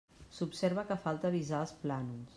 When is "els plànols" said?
1.67-2.29